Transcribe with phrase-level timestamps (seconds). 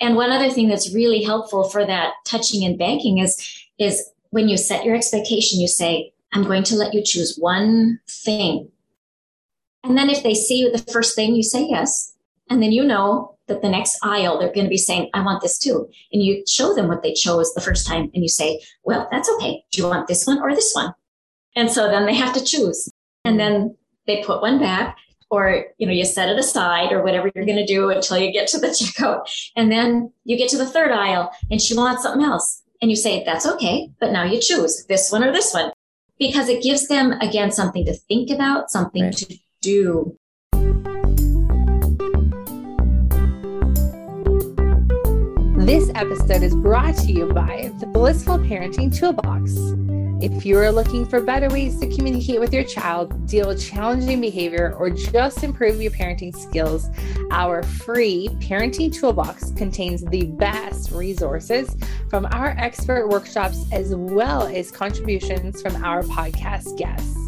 [0.00, 4.48] And one other thing that's really helpful for that touching and banking is, is when
[4.48, 8.68] you set your expectation, you say, I'm going to let you choose one thing.
[9.84, 12.14] And then if they see the first thing, you say yes.
[12.50, 15.42] And then you know that the next aisle, they're going to be saying, I want
[15.42, 15.88] this too.
[16.12, 19.30] And you show them what they chose the first time and you say, well, that's
[19.36, 19.62] okay.
[19.70, 20.94] Do you want this one or this one?
[21.54, 22.90] And so then they have to choose.
[23.24, 23.76] And then
[24.06, 24.96] they put one back
[25.30, 28.32] or, you know, you set it aside or whatever you're going to do until you
[28.32, 29.28] get to the checkout.
[29.56, 32.62] And then you get to the third aisle and she wants something else.
[32.82, 33.90] And you say, that's okay.
[34.00, 35.72] But now you choose this one or this one
[36.18, 39.16] because it gives them, again, something to think about, something right.
[39.16, 40.16] to do.
[45.64, 49.54] This episode is brought to you by the Blissful Parenting Toolbox.
[50.20, 54.74] If you're looking for better ways to communicate with your child, deal with challenging behavior,
[54.78, 56.88] or just improve your parenting skills,
[57.30, 61.76] our free parenting toolbox contains the best resources
[62.08, 67.23] from our expert workshops as well as contributions from our podcast guests.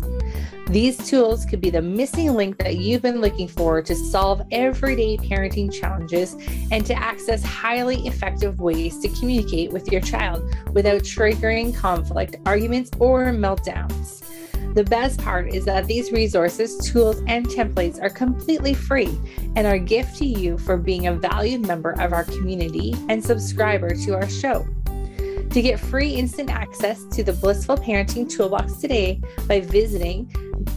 [0.69, 5.17] These tools could be the missing link that you've been looking for to solve everyday
[5.17, 6.35] parenting challenges
[6.73, 12.91] and to access highly effective ways to communicate with your child without triggering conflict, arguments,
[12.99, 14.25] or meltdowns.
[14.75, 19.17] The best part is that these resources, tools, and templates are completely free
[19.55, 23.25] and are a gift to you for being a valued member of our community and
[23.25, 24.67] subscriber to our show.
[25.57, 30.27] To get free instant access to the Blissful Parenting Toolbox today by visiting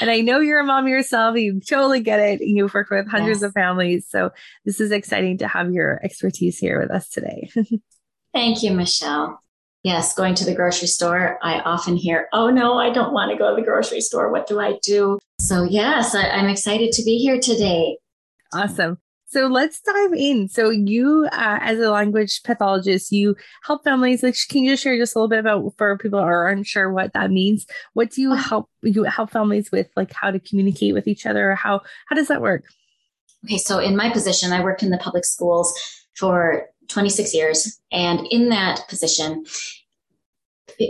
[0.00, 1.36] and I know you're a mom yourself.
[1.36, 2.40] You totally get it.
[2.40, 3.48] You've worked with hundreds yes.
[3.48, 4.06] of families.
[4.08, 4.30] So
[4.64, 7.50] this is exciting to have your expertise here with us today.
[8.34, 9.40] Thank you, Michelle.
[9.82, 13.38] Yes, going to the grocery store, I often hear, oh no, I don't want to
[13.38, 14.32] go to the grocery store.
[14.32, 15.18] What do I do?
[15.40, 17.98] So, yes, I, I'm excited to be here today.
[18.52, 18.98] Awesome.
[19.28, 20.48] So let's dive in.
[20.48, 24.22] So you, uh, as a language pathologist, you help families.
[24.22, 26.92] Like, can you just share just a little bit about for people who are unsure
[26.92, 27.66] what that means?
[27.94, 28.48] What do you uh-huh.
[28.48, 31.56] help you help families with, like how to communicate with each other?
[31.56, 32.64] how how does that work?
[33.44, 35.74] Okay, so in my position, I worked in the public schools
[36.16, 39.44] for 26 years, and in that position,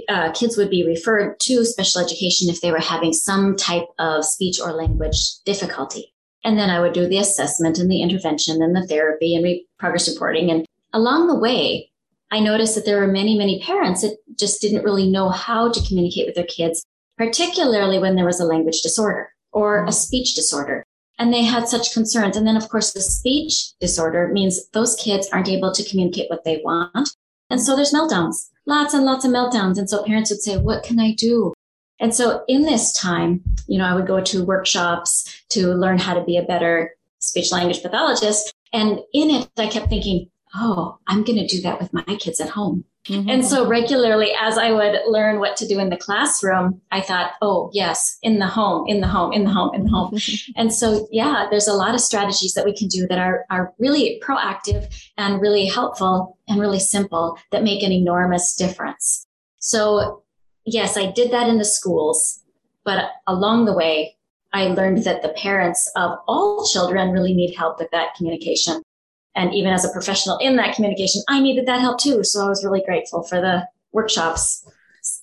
[0.08, 4.24] uh, kids would be referred to special education if they were having some type of
[4.24, 6.12] speech or language difficulty.
[6.46, 9.66] And then I would do the assessment and the intervention and the therapy and re-
[9.80, 10.48] progress reporting.
[10.48, 11.90] And along the way,
[12.30, 15.86] I noticed that there were many, many parents that just didn't really know how to
[15.88, 16.86] communicate with their kids,
[17.18, 20.84] particularly when there was a language disorder or a speech disorder.
[21.18, 22.36] And they had such concerns.
[22.36, 26.44] And then, of course, the speech disorder means those kids aren't able to communicate what
[26.44, 27.10] they want.
[27.50, 29.78] And so there's meltdowns, lots and lots of meltdowns.
[29.78, 31.54] And so parents would say, What can I do?
[31.98, 36.14] And so in this time, you know, I would go to workshops to learn how
[36.14, 38.54] to be a better speech language pathologist.
[38.72, 42.40] And in it, I kept thinking, oh, I'm going to do that with my kids
[42.40, 42.84] at home.
[43.08, 43.28] Mm-hmm.
[43.28, 47.32] And so regularly, as I would learn what to do in the classroom, I thought,
[47.40, 50.18] oh, yes, in the home, in the home, in the home, in the home.
[50.56, 53.72] and so, yeah, there's a lot of strategies that we can do that are, are
[53.78, 59.26] really proactive and really helpful and really simple that make an enormous difference.
[59.58, 60.24] So
[60.66, 62.42] yes, I did that in the schools,
[62.84, 64.16] but along the way,
[64.52, 68.82] I learned that the parents of all children really need help with that communication.
[69.34, 72.24] And even as a professional in that communication, I needed that help too.
[72.24, 74.66] So I was really grateful for the workshops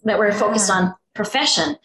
[0.03, 1.77] that were focused on profession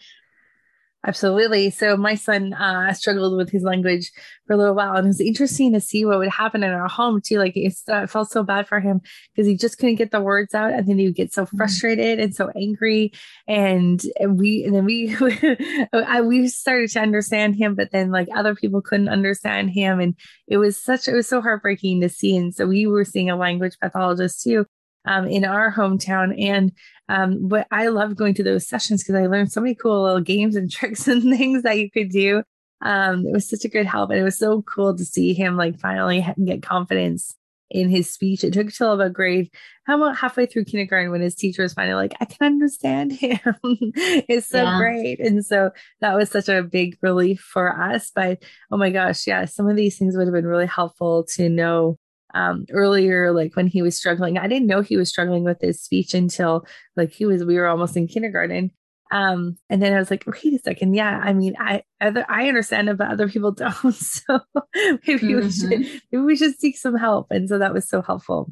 [1.07, 1.69] Absolutely.
[1.69, 4.11] So my son uh, struggled with his language
[4.45, 6.89] for a little while, and it was interesting to see what would happen in our
[6.89, 7.37] home too.
[7.37, 8.99] Like it uh, felt so bad for him
[9.33, 11.55] because he just couldn't get the words out, and then he would get so mm-hmm.
[11.55, 13.13] frustrated and so angry.
[13.47, 15.15] And, and we, and then we,
[15.93, 20.15] I, we started to understand him, but then like other people couldn't understand him, and
[20.49, 22.35] it was such it was so heartbreaking to see.
[22.35, 24.65] And so we were seeing a language pathologist too
[25.09, 26.39] um, in our hometown.
[26.41, 26.71] And
[27.09, 30.21] um, but I love going to those sessions because I learned so many cool little
[30.21, 32.43] games and tricks and things that you could do.
[32.81, 35.57] Um, it was such a good help, and it was so cool to see him
[35.57, 37.35] like finally get confidence
[37.69, 38.43] in his speech.
[38.43, 39.49] It took till about grade,
[39.85, 43.39] how about halfway through kindergarten when his teacher was finally like, I can understand him.
[43.63, 44.77] it's so yeah.
[44.77, 45.19] great.
[45.19, 45.71] And so
[46.01, 48.11] that was such a big relief for us.
[48.13, 48.41] But
[48.71, 51.99] oh my gosh, yeah, some of these things would have been really helpful to know
[52.33, 54.37] um, earlier, like when he was struggling.
[54.37, 56.65] I didn't know he was struggling with his speech until
[56.95, 58.71] like he was, we were almost in kindergarten.
[59.11, 60.93] Um, and then I was like, wait a second.
[60.93, 61.19] Yeah.
[61.23, 63.95] I mean, I, other, I understand it, but other people don't.
[63.95, 64.39] So
[64.75, 65.35] maybe mm-hmm.
[65.35, 65.97] we should, mm-hmm.
[66.11, 67.27] maybe we should seek some help.
[67.31, 68.51] And so that was so helpful.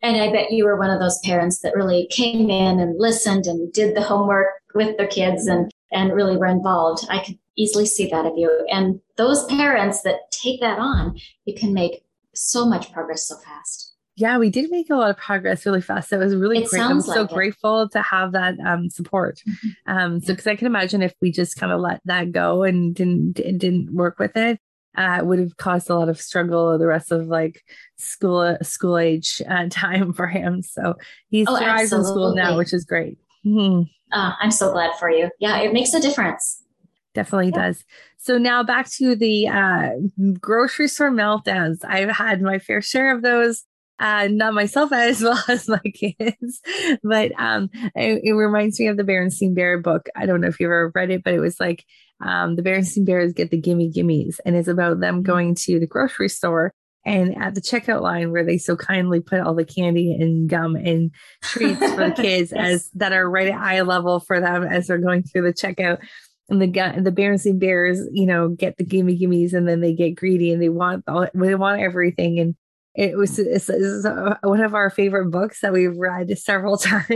[0.00, 3.46] And I bet you were one of those parents that really came in and listened
[3.46, 7.04] and did the homework with their kids and, and really were involved.
[7.10, 8.64] I could easily see that of you.
[8.70, 12.04] And those parents that take that on, you can make
[12.42, 13.94] so much progress so fast.
[14.16, 16.08] Yeah, we did make a lot of progress really fast.
[16.08, 16.82] So it was really it great.
[16.82, 17.92] I'm so like grateful it.
[17.92, 19.40] to have that um, support.
[19.48, 19.96] Mm-hmm.
[19.96, 22.94] Um, so, because I can imagine if we just kind of let that go and
[22.94, 24.58] didn't didn't work with it,
[24.96, 27.62] uh, it would have caused a lot of struggle the rest of like
[27.96, 30.62] school school age uh, time for him.
[30.62, 30.96] So
[31.28, 33.18] he's oh, in school now, which is great.
[33.46, 33.82] Mm-hmm.
[34.10, 35.30] Uh, I'm so glad for you.
[35.38, 36.64] Yeah, it makes a difference.
[37.14, 37.66] Definitely yeah.
[37.66, 37.84] does.
[38.18, 39.90] So now back to the uh,
[40.40, 41.78] grocery store meltdowns.
[41.84, 43.64] I've had my fair share of those.
[44.00, 46.60] Uh, not myself as well as my kids,
[47.02, 50.08] but um, it, it, reminds me of the Berenstain Bear book.
[50.14, 51.84] I don't know if you've ever read it, but it was like
[52.24, 55.22] um, the Berenstain Bears get the gimme gimmies, and it's about them mm-hmm.
[55.24, 56.72] going to the grocery store
[57.04, 60.76] and at the checkout line where they so kindly put all the candy and gum
[60.76, 61.10] and
[61.42, 62.68] treats for the kids yes.
[62.68, 65.98] as that are right at eye level for them as they're going through the checkout
[66.48, 70.16] and the the Berenstain Bears, you know, get the gimme gimmies, and then they get
[70.16, 72.38] greedy and they want all, they want everything.
[72.38, 72.54] And
[72.94, 74.06] it was it's, it's
[74.42, 77.08] one of our favorite books that we've read several times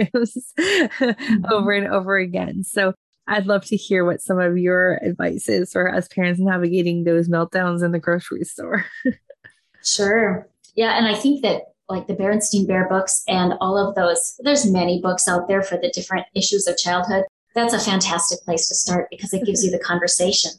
[0.59, 1.45] mm-hmm.
[1.51, 2.63] over and over again.
[2.65, 2.93] So
[3.27, 7.29] I'd love to hear what some of your advice is for us parents navigating those
[7.29, 8.85] meltdowns in the grocery store.
[9.85, 10.49] sure.
[10.75, 14.71] Yeah, and I think that like the Berenstain Bear books and all of those, there's
[14.71, 18.75] many books out there for the different issues of childhood that's a fantastic place to
[18.75, 20.51] start because it gives you the conversation.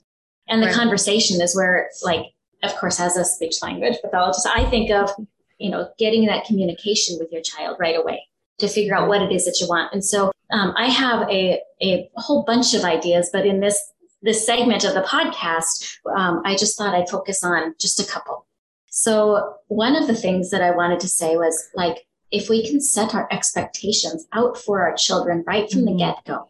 [0.48, 0.76] And the right.
[0.76, 2.26] conversation is where, like,
[2.64, 5.10] of course, as a speech language pathologist, I think of,
[5.58, 8.28] you know, getting that communication with your child right away
[8.60, 9.94] to figure out what it is that you want.
[9.94, 13.80] And so um, I have a, a whole bunch of ideas, but in this
[14.22, 18.48] this segment of the podcast, um, I just thought I'd focus on just a couple.
[18.88, 22.80] So one of the things that I wanted to say was like, if we can
[22.80, 25.98] set our expectations out for our children right from mm-hmm.
[25.98, 26.50] the get go,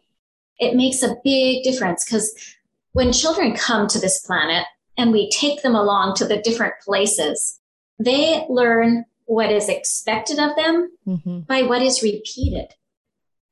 [0.58, 2.56] it makes a big difference because
[2.92, 4.64] when children come to this planet
[4.96, 7.60] and we take them along to the different places,
[7.98, 11.40] they learn what is expected of them mm-hmm.
[11.40, 12.68] by what is repeated.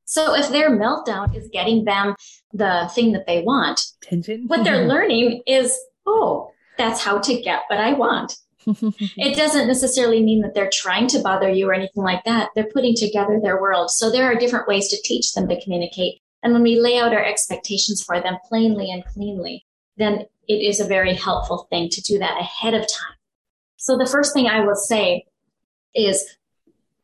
[0.04, 2.14] So if their meltdown is getting them
[2.52, 3.92] the thing that they want,
[4.47, 8.37] what they're learning is, oh, that's how to get what I want.
[8.66, 12.50] it doesn't necessarily mean that they're trying to bother you or anything like that.
[12.54, 13.90] They're putting together their world.
[13.90, 16.22] So there are different ways to teach them to communicate.
[16.42, 19.64] And when we lay out our expectations for them plainly and cleanly,
[19.96, 23.16] then it is a very helpful thing to do that ahead of time.
[23.76, 25.26] So the first thing I will say
[25.94, 26.25] is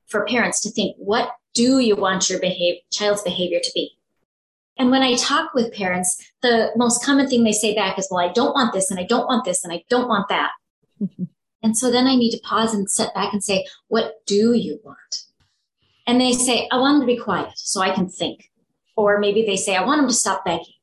[0.06, 3.92] for parents to think, what do you want your behavior, child's behavior to be?
[4.78, 8.24] And when I talk with parents, the most common thing they say back is, well,
[8.24, 10.52] I don't want this and I don't want this and I don't want that.
[11.62, 14.80] and so then I need to pause and sit back and say, what do you
[14.84, 15.24] want?
[16.06, 18.47] And they say, I want them to be quiet so I can think.
[18.98, 20.74] Or maybe they say, I want them to stop begging.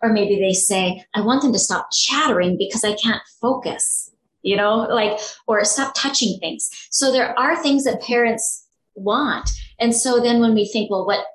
[0.00, 4.56] Or maybe they say, I want them to stop chattering because I can't focus, you
[4.56, 6.70] know, like, or stop touching things.
[6.90, 9.50] So there are things that parents want.
[9.78, 11.26] And so then when we think, well, what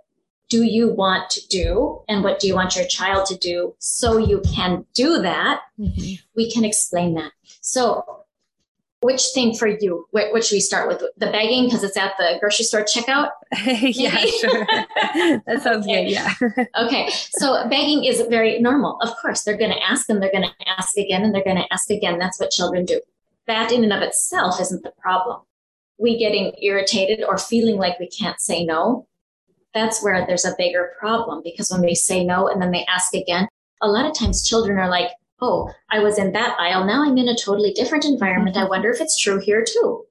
[0.49, 2.01] do you want to do?
[2.09, 5.61] And what do you want your child to do so you can do that?
[5.79, 6.23] Mm-hmm.
[6.35, 7.33] We can explain that.
[7.61, 8.24] So
[9.01, 10.07] which thing for you?
[10.11, 10.99] What, what should we start with?
[11.17, 13.29] The begging because it's at the grocery store checkout?
[13.65, 14.65] yeah, sure.
[15.45, 16.05] that sounds okay.
[16.05, 16.11] good.
[16.11, 16.33] Yeah.
[16.77, 17.09] okay.
[17.37, 18.97] So begging is very normal.
[19.01, 21.57] Of course, they're going to ask and they're going to ask again and they're going
[21.57, 22.17] to ask again.
[22.17, 22.99] That's what children do.
[23.47, 25.41] That in and of itself isn't the problem.
[25.97, 29.07] We getting irritated or feeling like we can't say no.
[29.73, 33.13] That's where there's a bigger problem because when we say no and then they ask
[33.13, 33.47] again,
[33.81, 35.09] a lot of times children are like,
[35.41, 36.85] oh, I was in that aisle.
[36.85, 38.57] Now I'm in a totally different environment.
[38.57, 38.69] I mm-hmm.
[38.69, 40.05] wonder if it's true here too.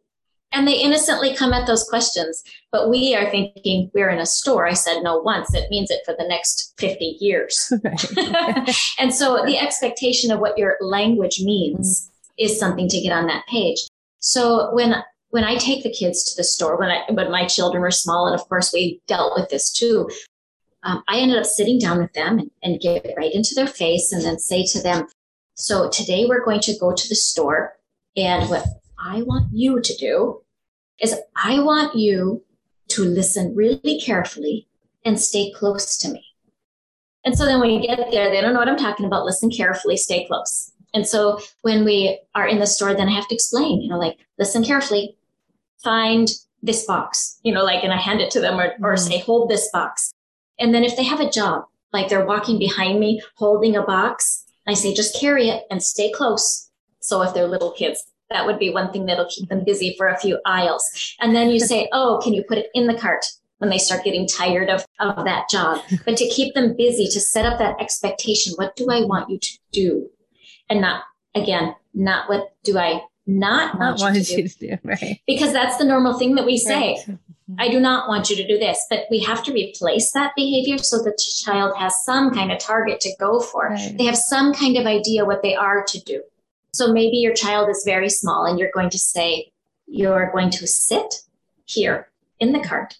[0.52, 2.44] And they innocently come at those questions.
[2.70, 4.68] But we are thinking we're in a store.
[4.68, 5.52] I said no once.
[5.52, 7.72] It means it for the next 50 years.
[8.98, 13.46] and so the expectation of what your language means is something to get on that
[13.46, 13.78] page.
[14.20, 17.82] So when when I take the kids to the store, when I when my children
[17.82, 20.08] were small, and of course we dealt with this too,
[20.84, 24.12] um, I ended up sitting down with them and, and get right into their face
[24.12, 25.06] and then say to them,
[25.54, 27.74] So today we're going to go to the store.
[28.16, 28.66] And what
[28.98, 30.42] I want you to do
[31.00, 32.44] is I want you
[32.88, 34.68] to listen really carefully
[35.04, 36.24] and stay close to me.
[37.24, 39.24] And so then when you get there, they don't know what I'm talking about.
[39.24, 40.70] Listen carefully, stay close.
[40.92, 43.98] And so when we are in the store, then I have to explain, you know,
[43.98, 45.16] like, listen carefully,
[45.82, 46.28] find
[46.62, 48.96] this box, you know, like, and I hand it to them or, or mm-hmm.
[48.96, 50.13] say, hold this box.
[50.58, 54.44] And then if they have a job, like they're walking behind me holding a box,
[54.66, 56.70] I say, just carry it and stay close.
[57.00, 60.08] So if they're little kids, that would be one thing that'll keep them busy for
[60.08, 60.84] a few aisles.
[61.20, 63.24] And then you say, oh, can you put it in the cart?
[63.58, 65.80] when they start getting tired of, of that job.
[66.04, 69.38] But to keep them busy, to set up that expectation, what do I want you
[69.38, 70.10] to do?
[70.68, 74.78] And not, again, not what do I not, not want, you, to you, to do.
[74.84, 75.20] Right.
[75.26, 77.02] Because that's the normal thing that we say.
[77.08, 77.18] Right.
[77.58, 80.78] I do not want you to do this, but we have to replace that behavior
[80.78, 83.68] so that the child has some kind of target to go for.
[83.68, 83.94] Right.
[83.96, 86.22] They have some kind of idea what they are to do.
[86.72, 89.52] So maybe your child is very small and you're going to say,
[89.86, 91.22] you're going to sit
[91.66, 92.08] here
[92.40, 92.96] in the cart.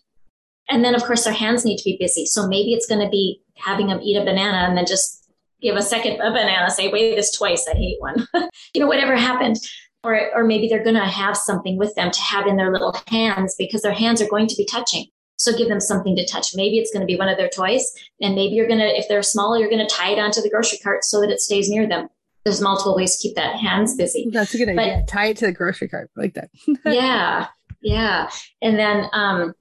[0.68, 2.26] And then, of course, their hands need to be busy.
[2.26, 5.28] So maybe it's going to be having them eat a banana and then just
[5.60, 7.66] give a second a banana, say, weigh this twice.
[7.68, 8.26] I hate one.
[8.74, 9.56] you know, whatever happened
[10.04, 12.96] or, or maybe they're going to have something with them to have in their little
[13.08, 15.06] hands because their hands are going to be touching.
[15.36, 16.54] So give them something to touch.
[16.54, 17.84] Maybe it's going to be one of their toys.
[18.20, 20.50] And maybe you're going to, if they're small, you're going to tie it onto the
[20.50, 22.08] grocery cart so that it stays near them.
[22.44, 24.28] There's multiple ways to keep that hands busy.
[24.30, 25.04] That's a good but, idea.
[25.08, 26.50] Tie it to the grocery cart like that.
[26.86, 27.48] yeah.
[27.82, 28.30] Yeah.
[28.62, 29.54] And then, um,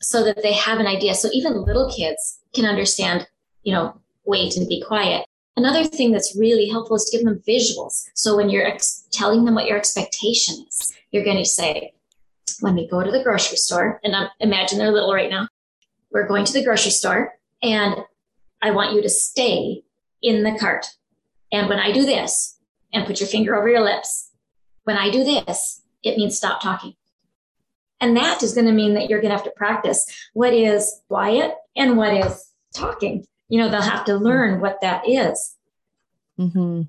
[0.00, 1.14] so that they have an idea.
[1.14, 3.26] So even little kids can understand,
[3.62, 5.26] you know, wait and be quiet.
[5.56, 8.08] Another thing that's really helpful is to give them visuals.
[8.14, 11.92] So when you're ex- telling them what your expectation is, you're going to say,
[12.60, 15.48] when we go to the grocery store, and I'm, imagine they're little right now,
[16.10, 17.96] we're going to the grocery store and
[18.62, 19.82] I want you to stay
[20.22, 20.86] in the cart.
[21.52, 22.54] And when I do this,
[22.94, 24.30] and put your finger over your lips,
[24.84, 26.94] when I do this, it means stop talking.
[28.00, 31.00] And that is going to mean that you're going to have to practice what is
[31.08, 35.54] quiet and what is talking you know, they'll have to learn what that is.
[36.40, 36.82] Mm-hmm.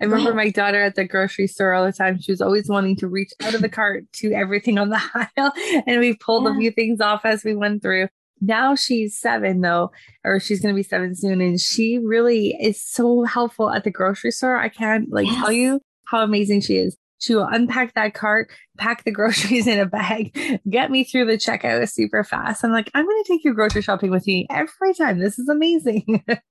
[0.00, 2.20] I remember my daughter at the grocery store all the time.
[2.20, 5.00] She was always wanting to reach out of the cart to everything on the
[5.38, 5.52] aisle.
[5.86, 6.56] And we pulled yeah.
[6.56, 8.08] a few things off as we went through.
[8.40, 9.92] Now she's seven, though,
[10.24, 11.40] or she's going to be seven soon.
[11.40, 14.56] And she really is so helpful at the grocery store.
[14.56, 15.36] I can't like yes.
[15.36, 16.96] tell you how amazing she is.
[17.28, 21.88] Will unpack that cart, pack the groceries in a bag, get me through the checkout
[21.90, 22.64] super fast.
[22.64, 25.18] I'm like, I'm going to take you grocery shopping with me every time.
[25.18, 26.24] This is amazing.
[26.26, 26.42] that,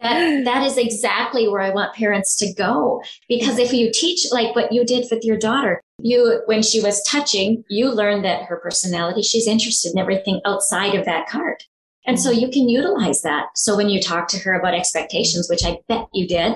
[0.00, 3.02] that is exactly where I want parents to go.
[3.28, 7.02] Because if you teach like what you did with your daughter, you, when she was
[7.02, 11.64] touching, you learned that her personality, she's interested in everything outside of that cart.
[12.06, 12.40] And so mm-hmm.
[12.40, 13.46] you can utilize that.
[13.54, 16.54] So when you talk to her about expectations, which I bet you did,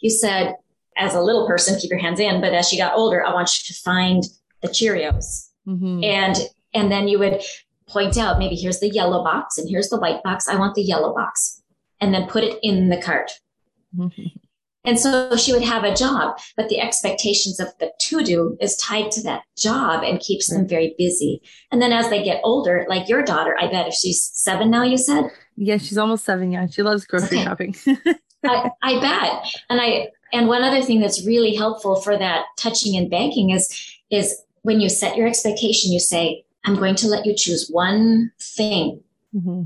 [0.00, 0.54] you said,
[0.96, 2.40] as a little person, keep your hands in.
[2.40, 4.22] But as she got older, I want you to find
[4.62, 5.48] the Cheerios.
[5.66, 6.04] Mm-hmm.
[6.04, 6.36] And
[6.74, 7.42] and then you would
[7.86, 10.48] point out maybe here's the yellow box and here's the white box.
[10.48, 11.60] I want the yellow box.
[12.00, 13.30] And then put it in the cart.
[13.96, 14.26] Mm-hmm.
[14.84, 18.76] And so she would have a job, but the expectations of the to do is
[18.76, 21.40] tied to that job and keeps them very busy.
[21.72, 24.82] And then as they get older, like your daughter, I bet if she's seven now,
[24.82, 25.30] you said?
[25.56, 26.52] Yeah, she's almost seven.
[26.52, 27.44] Yeah, she loves grocery okay.
[27.44, 27.76] shopping.
[28.44, 29.46] I, I bet.
[29.70, 33.72] And I, and one other thing that's really helpful for that touching and banking is,
[34.10, 38.32] is when you set your expectation, you say, I'm going to let you choose one
[38.40, 39.00] thing.
[39.32, 39.62] Mm-hmm.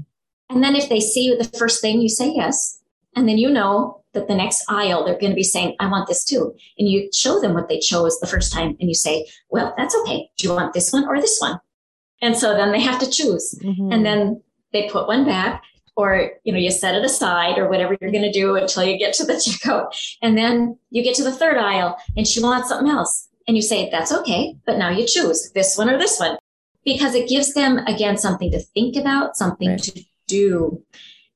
[0.50, 2.80] And then if they see the first thing, you say yes.
[3.16, 6.06] And then you know that the next aisle, they're going to be saying, I want
[6.06, 6.54] this too.
[6.78, 8.76] And you show them what they chose the first time.
[8.78, 10.28] And you say, well, that's okay.
[10.36, 11.58] Do you want this one or this one?
[12.20, 13.58] And so then they have to choose.
[13.64, 13.90] Mm-hmm.
[13.90, 15.62] And then they put one back
[15.98, 18.96] or you know you set it aside or whatever you're going to do until you
[18.96, 19.88] get to the checkout
[20.22, 23.62] and then you get to the third aisle and she wants something else And you
[23.62, 26.38] say, that's okay, but now you choose this one or this one
[26.84, 29.82] because it gives them, again, something to think about, something right.
[29.82, 30.82] to do.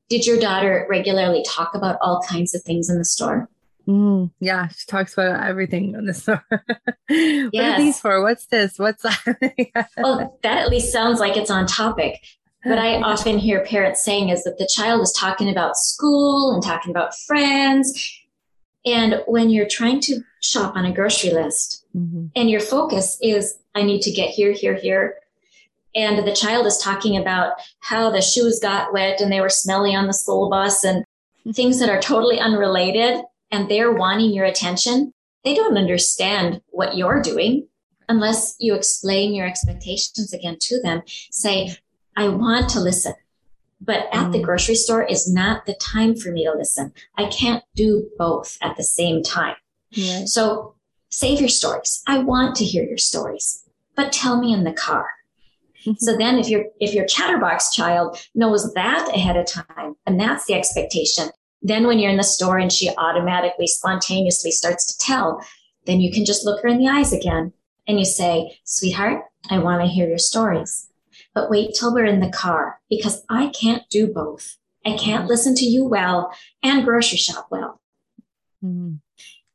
[0.08, 3.48] Did your daughter regularly talk about all kinds of things in the store?
[3.88, 6.44] Mm, yeah, she talks about everything in the store.
[7.08, 7.50] yes.
[7.52, 8.22] What are these for?
[8.22, 8.78] What's this?
[8.78, 9.90] What's that?
[9.96, 12.20] well, that at least sounds like it's on topic.
[12.64, 16.62] What I often hear parents saying is that the child is talking about school and
[16.62, 18.20] talking about friends.
[18.84, 22.26] And when you're trying to shop on a grocery list mm-hmm.
[22.36, 25.16] and your focus is, I need to get here, here, here.
[25.94, 29.94] And the child is talking about how the shoes got wet and they were smelly
[29.94, 31.04] on the school bus and
[31.54, 33.22] things that are totally unrelated.
[33.50, 35.12] And they're wanting your attention.
[35.44, 37.66] They don't understand what you're doing
[38.08, 41.02] unless you explain your expectations again to them.
[41.06, 41.76] Say,
[42.16, 43.14] I want to listen,
[43.80, 44.32] but at mm.
[44.32, 46.92] the grocery store is not the time for me to listen.
[47.16, 49.56] I can't do both at the same time.
[49.90, 50.24] Yeah.
[50.26, 50.74] So
[51.10, 52.02] save your stories.
[52.06, 53.64] I want to hear your stories,
[53.96, 55.06] but tell me in the car.
[55.98, 60.46] so then if your if your chatterbox child knows that ahead of time and that's
[60.46, 65.44] the expectation, then when you're in the store and she automatically spontaneously starts to tell,
[65.86, 67.52] then you can just look her in the eyes again
[67.86, 70.88] and you say, "Sweetheart, I want to hear your stories."
[71.34, 74.56] But wait till we're in the car because I can't do both.
[74.84, 77.80] I can't listen to you well and grocery shop well.
[78.64, 78.94] Mm-hmm.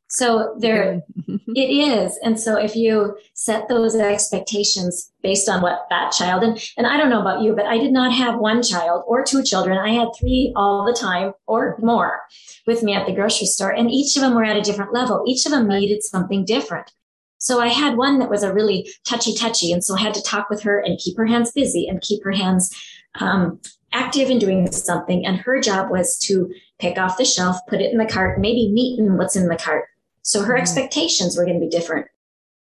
[0.09, 2.17] So there it is.
[2.23, 6.97] And so if you set those expectations based on what that child and, and I
[6.97, 9.77] don't know about you, but I did not have one child or two children.
[9.77, 12.21] I had three all the time or more
[12.65, 13.71] with me at the grocery store.
[13.71, 15.23] And each of them were at a different level.
[15.27, 16.91] Each of them needed something different.
[17.37, 19.71] So I had one that was a really touchy touchy.
[19.71, 22.23] And so I had to talk with her and keep her hands busy and keep
[22.23, 22.75] her hands
[23.19, 23.59] um,
[23.93, 25.25] active in doing something.
[25.25, 28.71] And her job was to pick off the shelf, put it in the cart, maybe
[28.71, 29.85] neaten what's in the cart.
[30.21, 30.61] So her mm-hmm.
[30.61, 32.07] expectations were going to be different.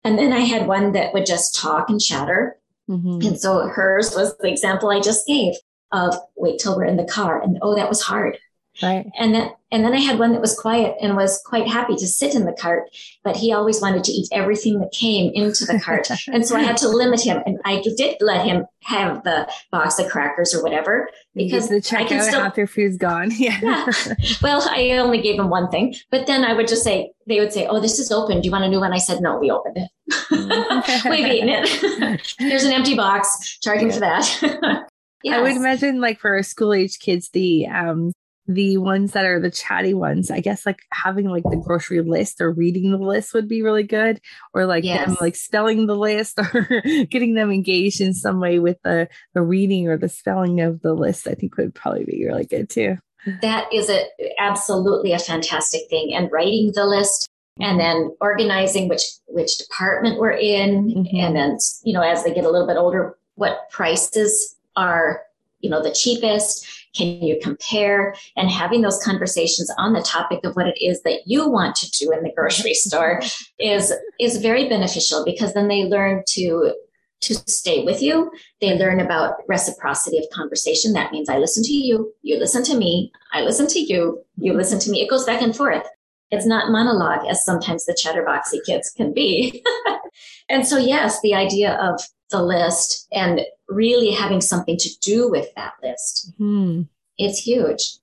[0.03, 2.57] And then I had one that would just talk and chatter.
[2.89, 3.27] Mm-hmm.
[3.27, 5.53] And so hers was the example I just gave
[5.91, 7.41] of wait till we're in the car.
[7.41, 8.37] And oh, that was hard.
[8.81, 9.09] Right.
[9.17, 12.05] And then and then I had one that was quiet and was quite happy to
[12.05, 12.89] sit in the cart,
[13.23, 16.10] but he always wanted to eat everything that came into the cart.
[16.27, 17.41] and so I had to limit him.
[17.45, 22.23] And I did let him have the box of crackers or whatever because the checkout
[22.23, 23.32] still, after food's gone.
[23.41, 23.60] Yeah.
[23.63, 24.15] yeah.
[24.41, 27.53] Well, I only gave him one thing, but then I would just say, they would
[27.53, 28.41] say, Oh, this is open.
[28.41, 28.93] Do you want a new one?
[28.93, 29.89] I said, No, we opened it.
[30.32, 31.10] Mm.
[31.10, 32.34] We've eaten it.
[32.39, 33.93] There's an empty box charging yeah.
[33.93, 34.88] for that.
[35.23, 35.38] Yes.
[35.38, 38.12] I would imagine like for school age kids, the um
[38.53, 42.41] the ones that are the chatty ones, I guess like having like the grocery list
[42.41, 44.19] or reading the list would be really good,
[44.53, 45.07] or like yes.
[45.07, 49.41] them like spelling the list or getting them engaged in some way with the the
[49.41, 51.27] reading or the spelling of the list.
[51.27, 52.97] I think would probably be really good too.
[53.41, 54.05] That is a
[54.39, 60.31] absolutely a fantastic thing, and writing the list and then organizing which which department we're
[60.31, 61.17] in, mm-hmm.
[61.17, 65.21] and then you know as they get a little bit older, what prices are
[65.59, 68.15] you know the cheapest can you compare?
[68.36, 71.91] And having those conversations on the topic of what it is that you want to
[71.91, 73.21] do in the grocery store
[73.60, 76.73] is is very beneficial because then they learn to
[77.21, 78.32] to stay with you.
[78.62, 80.93] They learn about reciprocity of conversation.
[80.93, 84.54] That means I listen to you, you listen to me, I listen to you, you
[84.54, 85.01] listen to me.
[85.01, 85.88] It goes back and forth.
[86.32, 89.63] It's not monologue as sometimes the chatterboxy kids can be.
[90.49, 92.01] and so, yes, the idea of
[92.32, 96.84] the list and really having something to do with that list mm-hmm.
[97.20, 97.98] is huge.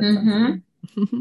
[0.00, 1.20] Mm-hmm.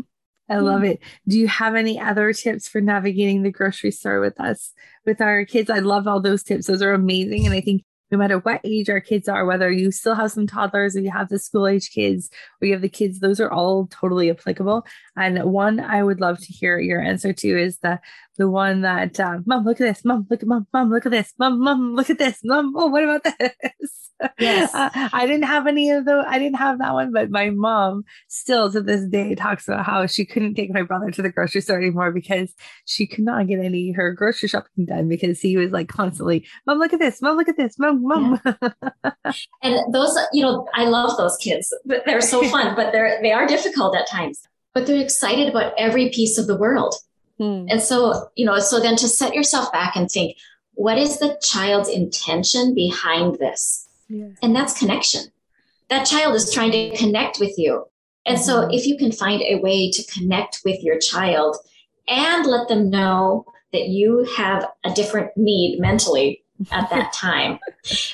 [0.50, 1.00] I love it.
[1.28, 4.74] Do you have any other tips for navigating the grocery store with us,
[5.06, 5.70] with our kids?
[5.70, 6.68] I love all those tips.
[6.68, 7.46] Those are amazing.
[7.46, 10.48] And I think no matter what age our kids are, whether you still have some
[10.48, 12.30] toddlers or you have the school age kids
[12.62, 14.86] or you have the kids, those are all totally applicable.
[15.18, 18.00] And one I would love to hear your answer to is the
[18.38, 21.12] the one that uh, mom, look at this, mom, look at mom, mom, look at
[21.12, 24.08] this, mom, mom, look at this, mom, oh, what about this?
[24.40, 24.72] Yes.
[24.78, 26.24] Uh, I didn't have any of those.
[26.28, 30.06] I didn't have that one, but my mom still to this day talks about how
[30.06, 32.54] she couldn't take my brother to the grocery store anymore because
[32.86, 36.78] she could not get any her grocery shopping done because he was like constantly, mom,
[36.80, 38.40] look at this, mom, look at this, mom, mom.
[38.46, 38.70] Yeah.
[39.64, 41.74] and those, you know, I love those kids.
[41.86, 44.42] They're so fun, but they're, they are difficult at times,
[44.78, 46.94] but they're excited about every piece of the world.
[47.40, 47.66] Hmm.
[47.68, 50.38] And so, you know, so then to set yourself back and think,
[50.76, 53.88] what is the child's intention behind this?
[54.44, 55.32] And that's connection.
[55.90, 57.88] That child is trying to connect with you.
[58.28, 58.46] And mm-hmm.
[58.46, 61.58] so if you can find a way to connect with your child
[62.08, 67.58] and let them know that you have a different need mentally at that time.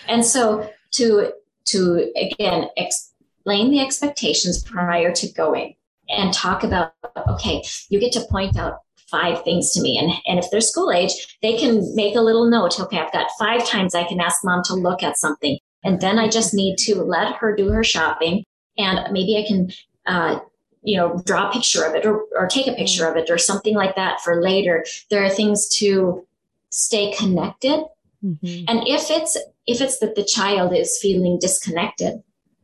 [0.08, 1.34] and so to
[1.66, 5.76] to again explain the expectations prior to going
[6.18, 6.94] and talk about
[7.28, 8.80] okay, you get to point out
[9.14, 9.98] five things to me.
[9.98, 12.80] And, and if they're school age, they can make a little note.
[12.80, 15.60] Okay, I've got five times I can ask mom to look at something.
[15.84, 18.44] And then I just need to let her do her shopping.
[18.78, 19.72] And maybe I can,
[20.08, 20.40] uh,
[20.82, 23.38] you know, draw a picture of it or, or take a picture of it or
[23.38, 24.84] something like that for later.
[25.12, 26.26] There are things to
[26.72, 27.84] stay connected.
[28.24, 28.66] Mm-hmm.
[28.68, 32.24] And if it's if it's that the child is feeling disconnected,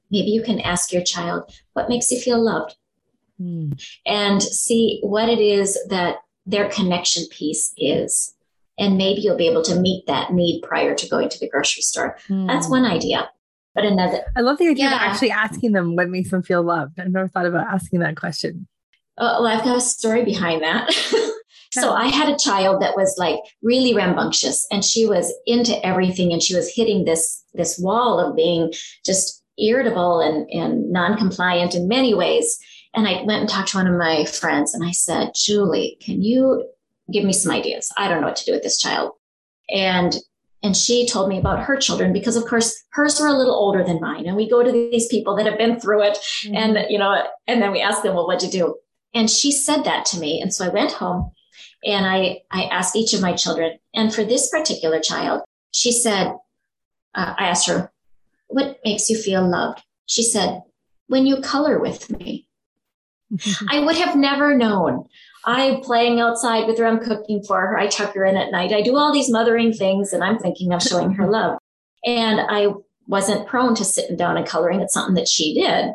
[0.09, 2.75] maybe you can ask your child, what makes you feel loved?
[3.39, 3.81] Mm.
[4.05, 8.35] And see what it is that their connection piece is.
[8.77, 11.81] And maybe you'll be able to meet that need prior to going to the grocery
[11.81, 12.17] store.
[12.29, 12.47] Mm.
[12.47, 13.29] That's one idea.
[13.75, 14.21] But another.
[14.35, 14.95] I love the idea yeah.
[14.95, 16.99] of actually asking them what makes them feel loved.
[16.99, 18.67] I've never thought about asking that question.
[19.17, 20.89] Uh, well, I've got a story behind that.
[21.71, 26.33] So I had a child that was like really rambunctious and she was into everything
[26.33, 28.73] and she was hitting this this wall of being
[29.05, 32.57] just irritable and, and non-compliant in many ways.
[32.99, 36.21] And I went and talked to one of my friends and I said, Julie, can
[36.21, 36.69] you
[37.09, 37.89] give me some ideas?
[37.95, 39.13] I don't know what to do with this child.
[39.69, 40.17] And
[40.61, 43.85] and she told me about her children because of course hers were a little older
[43.85, 44.25] than mine.
[44.25, 46.55] And we go to these people that have been through it mm-hmm.
[46.55, 48.75] and you know, and then we ask them, well, what'd you do?
[49.13, 50.41] And she said that to me.
[50.41, 51.31] And so I went home
[51.85, 53.79] and I, I asked each of my children.
[53.93, 56.33] And for this particular child, she said,
[57.15, 57.93] uh, I asked her,
[58.47, 59.81] what makes you feel loved?
[60.05, 60.63] She said,
[61.07, 62.48] when you color with me.
[63.69, 65.07] I would have never known.
[65.45, 66.85] I'm playing outside with her.
[66.85, 67.77] I'm cooking for her.
[67.77, 68.73] I tuck her in at night.
[68.73, 71.59] I do all these mothering things and I'm thinking of showing her love.
[72.05, 72.73] And I
[73.07, 74.81] wasn't prone to sitting down and coloring.
[74.81, 75.93] It's something that she did.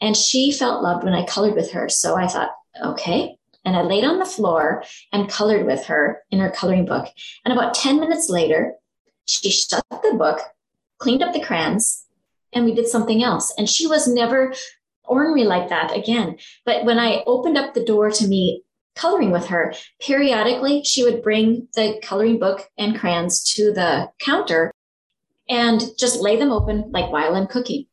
[0.00, 1.88] And she felt loved when I colored with her.
[1.88, 2.50] So I thought,
[2.84, 7.06] okay, and I laid on the floor and colored with her in her coloring book.
[7.44, 8.74] And about 10 minutes later,
[9.26, 10.40] she shut the book,
[10.98, 12.06] cleaned up the crayons,
[12.52, 13.52] and we did something else.
[13.58, 14.54] And she was never
[15.08, 16.36] ornery like that again.
[16.64, 18.62] But when I opened up the door to me
[18.94, 24.72] coloring with her, periodically she would bring the coloring book and crayons to the counter
[25.48, 27.86] and just lay them open like while I'm cooking.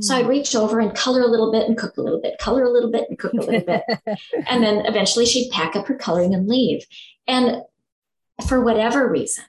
[0.00, 0.30] So I'd hmm.
[0.30, 2.90] reach over and color a little bit and cook a little bit, color a little
[2.90, 3.82] bit and cook a little bit.
[4.46, 6.84] and then eventually she'd pack up her coloring and leave.
[7.26, 7.62] And
[8.46, 9.44] for whatever reason,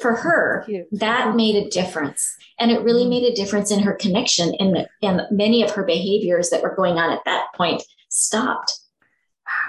[0.00, 2.36] for her, that made a difference.
[2.58, 3.10] And it really mm.
[3.10, 6.96] made a difference in her connection and, and many of her behaviors that were going
[6.96, 8.72] on at that point stopped.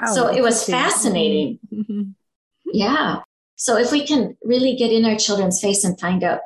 [0.01, 1.59] Wow, so it was fascinating.
[1.73, 2.01] Mm-hmm.
[2.65, 3.21] Yeah.
[3.55, 6.41] So if we can really get in our children's face and find out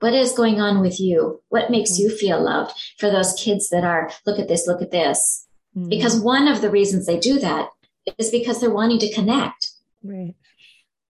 [0.00, 1.42] what is going on with you?
[1.48, 2.04] What makes mm-hmm.
[2.04, 5.46] you feel loved for those kids that are, look at this, look at this?
[5.76, 5.88] Mm-hmm.
[5.88, 7.68] Because one of the reasons they do that
[8.18, 9.70] is because they're wanting to connect.
[10.02, 10.34] Right.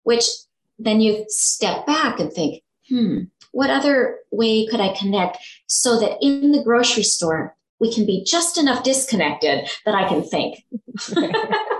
[0.03, 0.25] Which
[0.77, 3.19] then you step back and think, hmm,
[3.51, 8.23] what other way could I connect so that in the grocery store, we can be
[8.23, 10.63] just enough disconnected that I can think.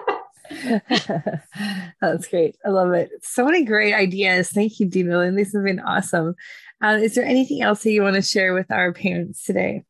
[2.01, 2.57] That's great.
[2.65, 3.09] I love it.
[3.21, 4.49] So many great ideas.
[4.49, 5.19] Thank you, Dina.
[5.19, 6.35] And this has been awesome.
[6.83, 9.83] Uh, is there anything else that you want to share with our parents today?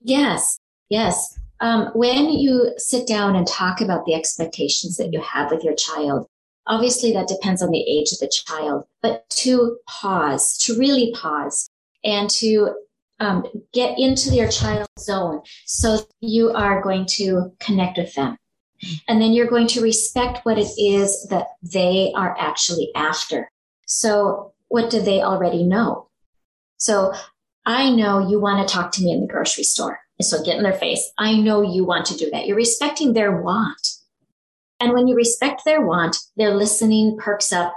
[0.00, 0.58] Yes,
[0.88, 1.38] yes.
[1.60, 5.74] Um, when you sit down and talk about the expectations that you have with your
[5.74, 6.26] child,
[6.70, 11.68] obviously that depends on the age of the child, but to pause, to really pause,
[12.04, 12.70] and to
[13.18, 18.38] um, get into your child's zone so you are going to connect with them.
[19.08, 23.50] And then you're going to respect what it is that they are actually after.
[23.86, 26.08] So, what do they already know?
[26.78, 27.12] So
[27.66, 29.98] I know you want to talk to me in the grocery store.
[30.22, 31.12] So get in their face.
[31.18, 32.46] I know you want to do that.
[32.46, 33.88] You're respecting their want.
[34.80, 37.74] And when you respect their want, their listening perks up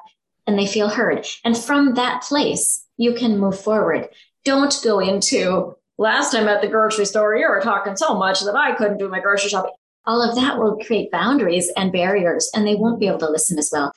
[0.48, 1.26] and they feel heard.
[1.44, 4.10] And from that place, you can move forward.
[4.46, 8.56] Don't go into last time at the grocery store, you were talking so much that
[8.56, 9.72] I couldn't do my grocery shopping.
[10.06, 13.58] All of that will create boundaries and barriers, and they won't be able to listen
[13.58, 13.94] as well.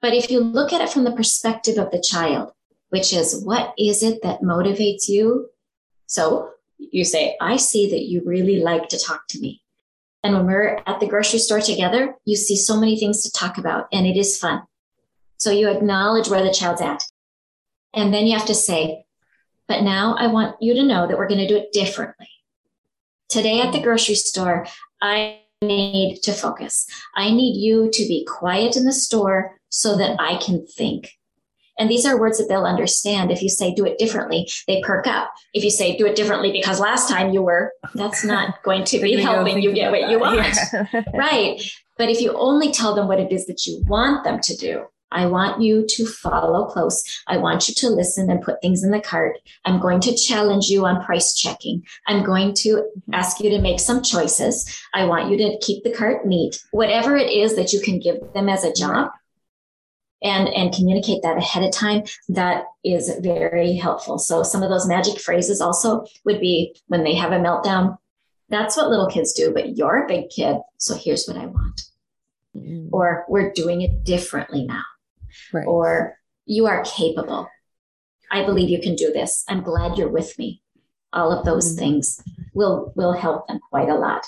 [0.00, 2.52] But if you look at it from the perspective of the child,
[2.88, 5.50] which is what is it that motivates you?
[6.06, 9.63] So you say, I see that you really like to talk to me.
[10.24, 13.58] And when we're at the grocery store together, you see so many things to talk
[13.58, 14.62] about and it is fun.
[15.36, 17.04] So you acknowledge where the child's at.
[17.92, 19.04] And then you have to say,
[19.68, 22.28] but now I want you to know that we're going to do it differently.
[23.28, 24.66] Today at the grocery store,
[25.02, 26.86] I need to focus.
[27.14, 31.10] I need you to be quiet in the store so that I can think.
[31.78, 33.30] And these are words that they'll understand.
[33.30, 35.32] If you say do it differently, they perk up.
[35.52, 39.00] If you say do it differently because last time you were, that's not going to
[39.00, 40.10] be helping you get what that.
[40.10, 40.56] you want.
[40.72, 41.02] Yeah.
[41.14, 41.60] right.
[41.96, 44.86] But if you only tell them what it is that you want them to do,
[45.14, 47.04] I want you to follow close.
[47.28, 49.38] I want you to listen and put things in the cart.
[49.64, 51.84] I'm going to challenge you on price checking.
[52.08, 54.76] I'm going to ask you to make some choices.
[54.92, 56.60] I want you to keep the cart neat.
[56.72, 59.12] Whatever it is that you can give them as a job
[60.22, 64.18] and, and communicate that ahead of time, that is very helpful.
[64.18, 67.98] So some of those magic phrases also would be when they have a meltdown.
[68.48, 70.56] That's what little kids do, but you're a big kid.
[70.78, 71.82] So here's what I want.
[72.56, 72.88] Mm-hmm.
[72.92, 74.84] Or we're doing it differently now
[75.52, 75.66] right.
[75.66, 77.48] or you are capable.
[78.30, 79.44] I believe you can do this.
[79.48, 80.62] I'm glad you're with me.
[81.12, 81.78] All of those mm-hmm.
[81.78, 82.22] things
[82.52, 84.26] will will help them quite a lot.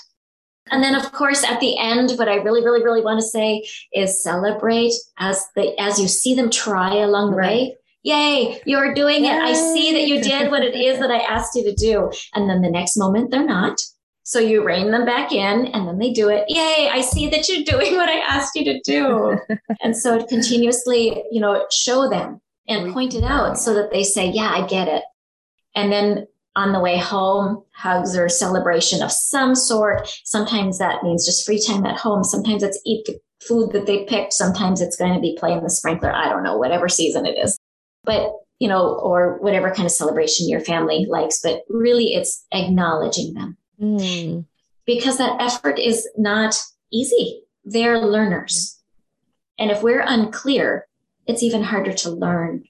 [0.71, 3.65] And then of course at the end what I really really really want to say
[3.93, 7.49] is celebrate as the as you see them try along the right.
[7.49, 7.77] way.
[8.03, 9.31] Yay, you're doing Yay.
[9.31, 9.41] it.
[9.41, 12.09] I see that you did what it is that I asked you to do.
[12.33, 13.81] And then the next moment they're not.
[14.23, 16.43] So you rein them back in and then they do it.
[16.49, 19.37] Yay, I see that you're doing what I asked you to do.
[19.81, 24.29] and so continuously, you know, show them and point it out so that they say,
[24.29, 25.03] yeah, I get it.
[25.75, 26.27] And then
[26.57, 30.09] on the way home, hugs or celebration of some sort.
[30.25, 32.23] Sometimes that means just free time at home.
[32.23, 33.17] Sometimes it's eat the
[33.47, 34.33] food that they picked.
[34.33, 36.11] Sometimes it's going to be playing the sprinkler.
[36.11, 37.57] I don't know, whatever season it is.
[38.03, 41.39] But, you know, or whatever kind of celebration your family likes.
[41.41, 44.45] But really, it's acknowledging them Mm.
[44.85, 46.59] Because that effort is not
[46.91, 47.43] easy.
[47.65, 48.79] They're learners.
[49.59, 50.87] And if we're unclear,
[51.25, 52.63] it's even harder to learn.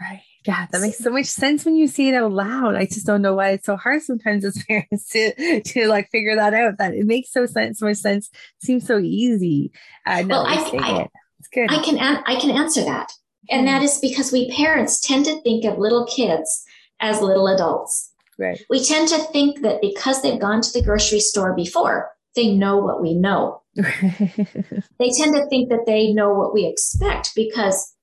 [0.00, 0.22] Right.
[0.46, 2.76] Yeah, that makes so much sense when you say it out loud.
[2.76, 6.36] I just don't know why it's so hard sometimes as parents to to like figure
[6.36, 6.78] that out.
[6.78, 8.30] That it makes so sense, so much sense.
[8.62, 9.72] Seems so easy.
[10.06, 11.10] Uh, well, I, I, it.
[11.40, 11.70] It's good.
[11.70, 13.12] I can I can answer that,
[13.50, 13.70] and mm.
[13.70, 16.64] that is because we parents tend to think of little kids
[17.00, 18.12] as little adults.
[18.38, 18.60] Right.
[18.68, 22.76] We tend to think that because they've gone to the grocery store before, they know
[22.76, 23.62] what we know.
[23.74, 27.94] they tend to think that they know what we expect because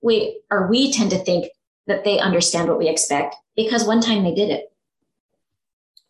[0.00, 1.48] we, or we tend to think
[1.86, 4.68] that they understand what we expect because one time they did it.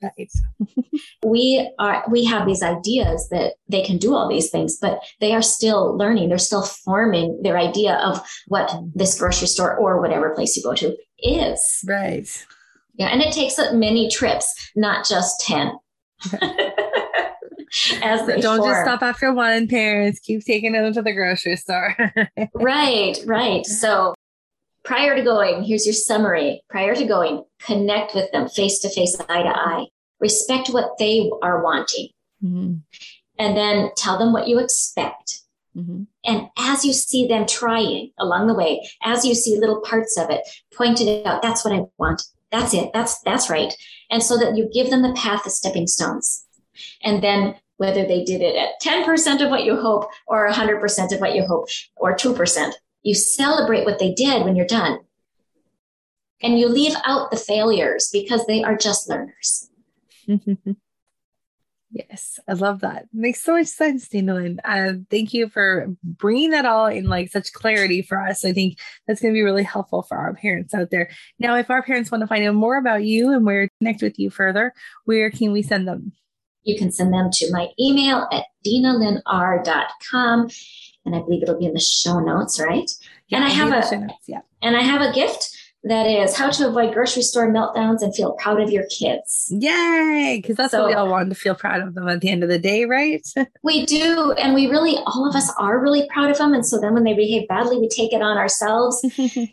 [0.03, 0.33] Right.
[1.25, 5.33] we are we have these ideas that they can do all these things, but they
[5.33, 6.29] are still learning.
[6.29, 10.75] They're still forming their idea of what this grocery store or whatever place you go
[10.75, 11.85] to is.
[11.87, 12.29] Right.
[12.95, 15.73] Yeah, and it takes up many trips, not just 10.
[18.03, 18.71] As they don't form.
[18.71, 20.21] just stop after one, parents.
[20.21, 21.97] Keep taking them to the grocery store.
[22.55, 23.65] right, right.
[23.65, 24.15] So
[24.85, 26.63] prior to going, here's your summary.
[26.69, 29.87] Prior to going, connect with them face to face, eye to eye.
[30.21, 32.09] Respect what they are wanting.
[32.43, 32.75] Mm-hmm.
[33.39, 35.41] And then tell them what you expect.
[35.77, 36.03] Mm-hmm.
[36.25, 40.31] And as you see them trying along the way, as you see little parts of
[40.31, 40.43] it,
[40.75, 41.43] point it out.
[41.43, 42.23] That's what I want.
[42.51, 42.91] That's it.
[42.93, 43.73] That's that's right.
[44.11, 46.47] And so that you give them the path of stepping stones.
[47.03, 51.21] And then whether they did it at 10% of what you hope or 100% of
[51.21, 55.01] what you hope or 2%, you celebrate what they did when you're done.
[56.41, 59.71] And you leave out the failures because they are just learners.
[61.93, 63.07] Yes, I love that.
[63.13, 67.53] Makes so much sense, Dana Uh, thank you for bringing that all in like such
[67.53, 68.47] clarity for us.
[68.47, 71.11] I think that's going to be really helpful for our parents out there.
[71.39, 74.01] Now, if our parents want to find out more about you and where to connect
[74.01, 74.73] with you further,
[75.05, 76.13] where can we send them?
[76.63, 80.49] You can send them to my email at dinalynnr.com.
[81.05, 82.91] And I believe it'll be in the show notes, right?
[83.29, 84.41] Yeah, and I have a notes, yeah.
[84.63, 88.33] and I have a gift that is how to avoid grocery store meltdowns and feel
[88.33, 89.53] proud of your kids.
[89.59, 90.39] Yay!
[90.41, 92.45] Because that's so, what we all want to feel proud of them at the end
[92.45, 93.27] of the day, right?
[93.65, 94.33] we do.
[94.33, 96.55] And we really, all of us are really proud of them.
[96.55, 99.05] And so then when they behave badly, we take it on ourselves.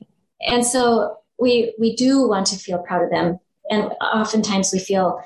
[0.41, 3.39] and so we we do want to feel proud of them.
[3.71, 5.23] And oftentimes we feel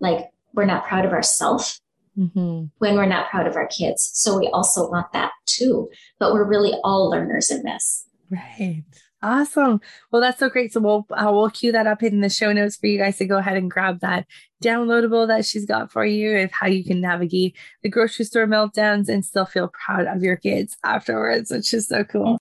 [0.00, 1.80] like we're not proud of ourselves
[2.20, 2.64] mm-hmm.
[2.78, 4.10] when we're not proud of our kids.
[4.14, 5.88] So we also want that too.
[6.18, 8.06] But we're really all learners in this.
[8.30, 8.84] Right.
[9.22, 9.80] Awesome.
[10.10, 10.72] Well, that's so great.
[10.72, 13.26] So we'll uh, we'll cue that up in the show notes for you guys to
[13.26, 14.26] go ahead and grab that
[14.64, 19.08] downloadable that she's got for you of how you can navigate the grocery store meltdowns
[19.08, 22.39] and still feel proud of your kids afterwards, which is so cool.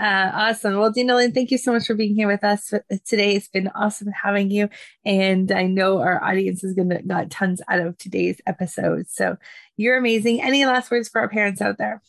[0.00, 0.78] Uh, awesome.
[0.78, 2.72] Well, Dinalynn, thank you so much for being here with us
[3.04, 3.36] today.
[3.36, 4.70] It's been awesome having you.
[5.04, 9.10] And I know our audience is going to got tons out of today's episode.
[9.10, 9.36] So
[9.76, 10.42] you're amazing.
[10.42, 12.00] Any last words for our parents out there?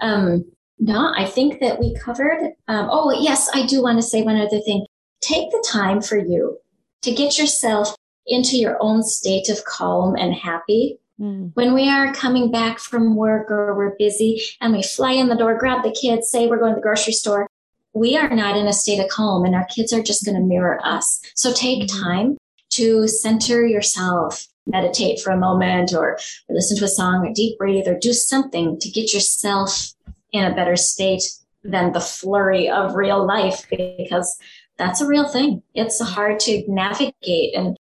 [0.00, 2.54] Um, no, I think that we covered.
[2.68, 4.86] Um, oh, yes, I do want to say one other thing.
[5.20, 6.56] Take the time for you
[7.02, 7.94] to get yourself
[8.26, 10.98] into your own state of calm and happy.
[11.20, 11.50] Mm.
[11.54, 15.36] When we are coming back from work or we're busy and we fly in the
[15.36, 17.46] door, grab the kids, say we're going to the grocery store,
[17.92, 20.42] we are not in a state of calm and our kids are just going to
[20.42, 21.20] mirror us.
[21.34, 22.02] So take mm.
[22.02, 22.38] time
[22.70, 27.88] to center yourself, meditate for a moment or listen to a song or deep breathe
[27.88, 29.92] or do something to get yourself
[30.32, 31.22] in a better state
[31.64, 34.38] than the flurry of real life because
[34.78, 35.62] that's a real thing.
[35.74, 37.76] It's hard to navigate and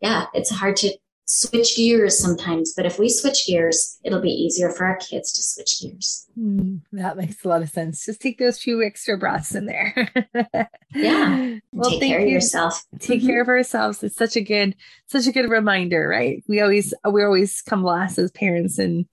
[0.00, 2.74] yeah, it's hard to switch gears sometimes.
[2.74, 6.26] But if we switch gears, it'll be easier for our kids to switch gears.
[6.38, 8.04] Mm, that makes a lot of sense.
[8.04, 10.08] Just take those few extra breaths in there.
[10.94, 11.58] yeah.
[11.74, 12.26] Well, take care you.
[12.26, 12.84] of yourself.
[12.98, 13.28] Take mm-hmm.
[13.28, 14.02] care of ourselves.
[14.02, 16.44] It's such a good, such a good reminder, right?
[16.46, 19.06] We always, we always come last as parents and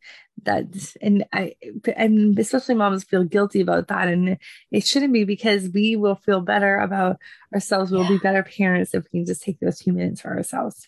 [0.43, 0.65] that
[1.02, 1.54] and i
[1.95, 4.38] and especially moms feel guilty about that and
[4.72, 7.17] it shouldn't be because we will feel better about
[7.54, 8.10] ourselves we'll yeah.
[8.10, 10.88] be better parents if we can just take those few minutes for ourselves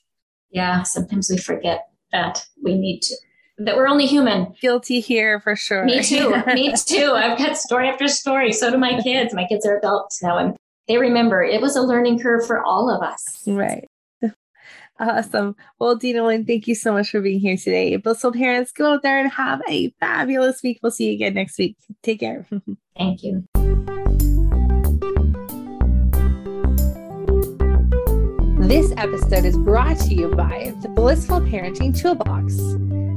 [0.52, 3.16] yeah, sometimes we forget that we need to
[3.58, 4.56] that we're only human.
[4.60, 5.86] Guilty here for sure.
[5.86, 6.32] Me too.
[6.48, 7.14] Me too.
[7.14, 8.52] I've got story after story.
[8.54, 9.34] So do my kids.
[9.34, 10.56] My kids are adults now and
[10.88, 13.44] they remember it was a learning curve for all of us.
[13.46, 13.88] Right.
[15.00, 15.56] Awesome.
[15.80, 17.96] Well, Dinalynn, thank you so much for being here today.
[17.96, 20.78] Blissful parents, go out there and have a fabulous week.
[20.84, 21.76] We'll see you again next week.
[22.04, 22.46] Take care.
[22.96, 23.44] Thank you.
[28.72, 32.56] This episode is brought to you by the Blissful Parenting Toolbox.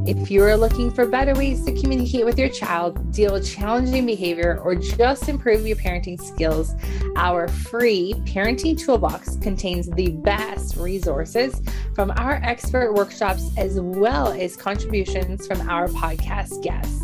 [0.05, 4.05] If you are looking for better ways to communicate with your child, deal with challenging
[4.05, 6.75] behavior, or just improve your parenting skills,
[7.15, 11.63] our free Parenting Toolbox contains the best resources
[11.95, 17.04] from our expert workshops as well as contributions from our podcast guests.